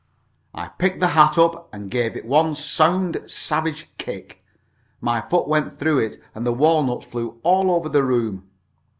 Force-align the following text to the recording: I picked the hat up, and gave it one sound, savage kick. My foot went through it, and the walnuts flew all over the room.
I 0.55 0.69
picked 0.69 0.99
the 0.99 1.09
hat 1.09 1.37
up, 1.37 1.71
and 1.71 1.91
gave 1.91 2.15
it 2.15 2.25
one 2.25 2.55
sound, 2.55 3.21
savage 3.27 3.87
kick. 3.99 4.43
My 4.99 5.21
foot 5.21 5.47
went 5.47 5.77
through 5.77 5.99
it, 5.99 6.15
and 6.33 6.43
the 6.43 6.51
walnuts 6.51 7.05
flew 7.05 7.39
all 7.43 7.69
over 7.69 7.87
the 7.87 8.01
room. 8.01 8.49